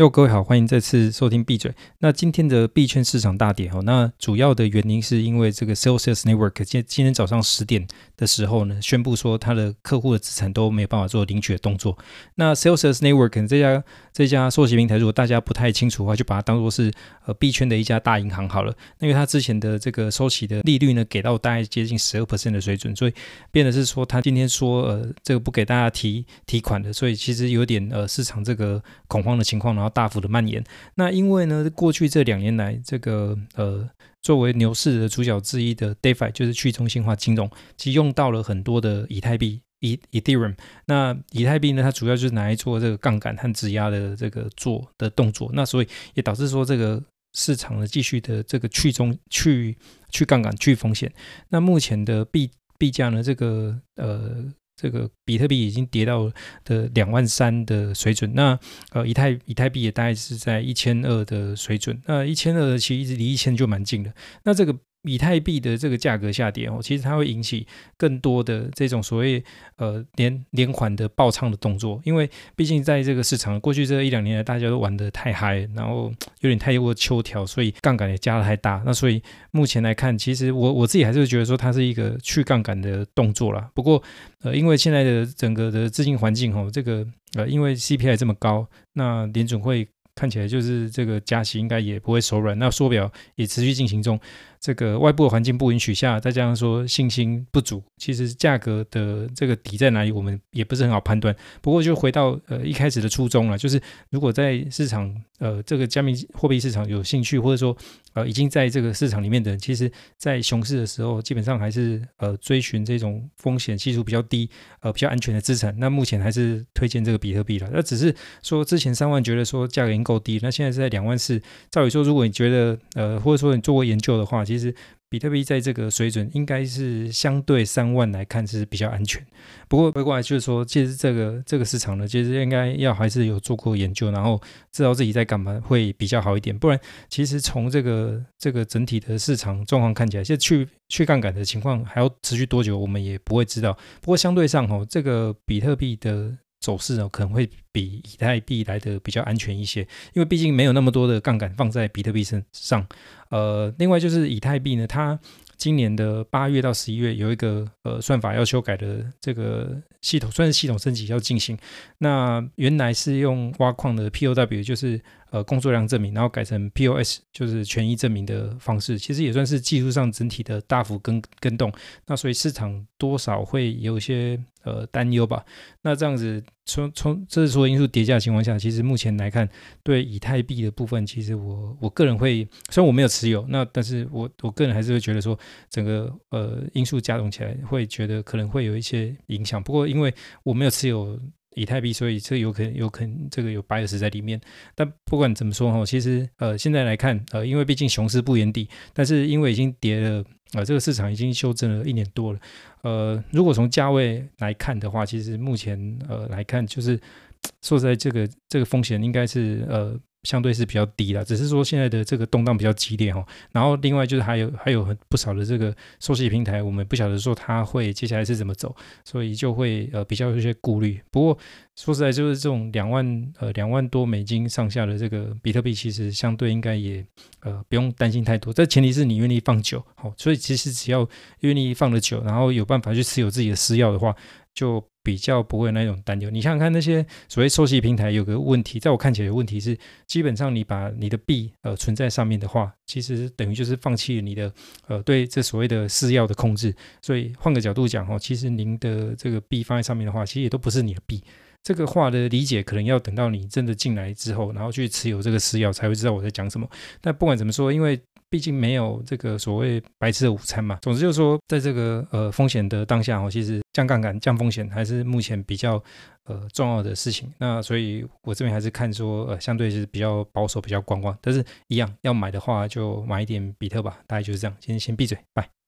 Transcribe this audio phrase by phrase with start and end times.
[0.00, 1.74] 哟，各位好，欢迎再次收听闭嘴。
[1.98, 11.98] 那今天的币圈市场大跌哦，那主要的原因是因为这个 Celsius Network 今今天早上十点的时候呢，宣布说他的客户的资产都没有办法做领取的动作。
[12.36, 16.90] 那 Celsius Network 这家这家收息平台，如果大家不太清楚的话，就把它当做是
[17.26, 18.74] 呃币圈的一家大银行好了。
[19.00, 23.12] 那因为它之前的这个收息的利率呢，给到大概接近十二 percent 的水准，所以
[23.50, 29.89] 变的是说他今天说呃这个不给大家提提款的，所以其实有点呃市场这个恐慌的情况，然后。
[29.90, 30.64] 大幅的蔓延，
[30.94, 33.88] 那因为呢，过去这两年来，这个呃，
[34.22, 40.54] 作为牛市的主角之一的 DeFi，就是去中心化金融，其实用到了很多的以太币、以 Ethereum。
[40.86, 47.02] 那以太币呢，它主要就是拿来做这个杠杆和质押的这个做的动作，那所以也导致说这个
[47.34, 49.76] 市场呢继续的这个去中去
[50.10, 51.12] 去杠杆、去风险。
[51.48, 54.52] 那目前的币币价呢，这个呃。
[54.80, 56.30] 这个比特币已经跌到
[56.64, 58.58] 的两万三的水准，那
[58.92, 64.14] 呃以太以太币也大概是在一千二的水准，那一千二其实一直离一千就蛮近的，
[64.44, 64.76] 那这个。
[65.02, 69.42] 以太币的这个价格下跌哦，其实它会引起更多的这种所谓
[69.76, 78.82] 呃连连环的爆仓的动作，因为毕竟在这个市场过去这一两年来，大家都玩得太嗨，然后有点太过秋条，所以杠杆也加得太大。
[78.84, 83.70] 那所以目前来看，其实我我自己还是觉得说它是一个去杠杆的动作啦。
[83.74, 84.02] 不过
[84.42, 94.20] 呃，因为现在的整个的资金环境哦，这个呃因为 CPI 这么高，那联准会看起来就是这个加息应该也不会手软，那缩表也持续进行中。
[94.60, 101.34] 这个外部的环境不允许下，再加上说信心不足，其实价格的这个底在哪里，我们也不是很好判断。
[101.62, 107.74] 不过就回到呃一开始的初衷了，就是如果在市场呃这个加密货币市场有兴趣，或者说
[108.12, 114.50] 呃已经在这个市场里面的人，其实在熊市的时候，基本上还是呃追寻这种风险系数比较低、
[114.80, 115.74] 呃比较安全的资产。
[115.78, 117.70] 那目前还是推荐这个比特币了。
[117.72, 121.40] 那只是说之前三万觉得说价格已经够低，那现在是在两万四。
[121.70, 124.74] 照理说，如果你觉得呃或者说你做过研究的话，其实
[125.08, 129.24] 比特币在这个水准，应该是相对三万来看是比较安全。
[129.68, 134.40] 不过回过来就是说，其实这个这个市场呢，其实应该要还是有做过研究，然后
[134.72, 136.58] 知道自己在干嘛会比较好一点。
[136.58, 136.78] 不然，
[137.08, 143.72] 其实从这个这个整体的市场状况看起来，现在去去杠杆的情况还要持续多久，我们也不会知道。
[144.00, 146.36] 不过相对上哦，这个比特币的。
[146.60, 149.80] 走势呢，可能会比以太币来的比较安全一些，
[150.12, 152.86] 因为毕竟没有那么多的杠杆放在比特币身上。
[153.30, 155.18] 呃，另外就是以太币呢，它
[155.56, 161.58] 今年的八月到十一月有一个呃算法要修改的这个系统，算是系统升级要进行。
[161.98, 165.00] 那原来是用挖矿的 POW，就是。
[165.30, 171.72] 呃，工作量证明，然后改成 POS，就是权益证明的方式，其实也算是技术上整体的大幅更更动。
[172.06, 175.44] 那所以市场多少会有一些呃担忧吧。
[175.82, 179.48] 那这样子从从这是所有因素叠加的情况下，其实目前来看，
[179.84, 189.62] 对以太币的部分，其实我我个人会，虽然我没有持有，那但是我我个人还是会觉得说，整个呃因素加总起来，会觉得可能会有一些影响。
[189.62, 190.12] 不过因为
[190.42, 191.16] 我没有持有。
[191.54, 194.40] 以太币，所以这有可能有可能这个有 bias 在里面。
[194.74, 202.40] 但不管怎么说哈，其实呃现在来看呃，因为毕竟熊市不言底，但是因为已经跌了呃，这个市场已经修正了一年多了。
[202.82, 207.00] 呃，如果从价位来看的话，其实目前呃来看就是
[207.62, 209.98] 说实在这个这个风险应该是呃。
[210.24, 213.24] 相对是比较低的，只是说现在的这个动荡比较激烈哈。
[213.52, 221.00] 然后另外就是还有还有很不少的这个收息平台，我们不晓得说它会接下来是怎么走，所以就会呃比较有一些顾虑。
[221.10, 221.38] 不过
[221.76, 227.04] 说实在，就是这种两万呃两万多美金上下的这个比特币，其实相对应该也
[227.40, 228.52] 呃不用担心太多。
[228.52, 231.08] 这前提是你愿意放久，好，所以其实只要
[231.40, 234.14] 愿意放的久，然后有办法去持有自己的私钥的话，
[234.54, 234.84] 就。
[235.02, 236.28] 比较不会有那种担忧。
[236.28, 239.74] 你想想看，那些所谓收息平台有个问题，在我看起来有问题是，
[240.06, 244.52] 基本上你把你的币呃存在上面的话，其实等于就是放弃了你的
[244.88, 246.76] 呃对这所谓的私钥的控制。
[247.00, 251.24] 所以换个角度讲哦，其实您的这个币放在上面的话，其实也都不是你的币。
[251.62, 256.68] 这个话的理解可能要等到你真的进来之后，然后去持有这个私钥，才会知道我在讲什么。
[257.00, 257.98] 但不管怎么说，因为
[258.30, 260.78] 毕竟没有这个所谓白吃的午餐嘛。
[260.80, 265.82] 总之就是说，在这个呃风险的当下哦，其实降杠杆、降风险还是目前比较
[266.24, 267.30] 呃重要的事情。
[267.38, 271.16] 那所以我这边还是看说呃相对是比较保守、比较观望。
[271.20, 273.98] 但是一样要买的话，就买一点比特吧。
[274.06, 274.56] 大概就是这样。
[274.60, 275.59] 今天先闭嘴，拜。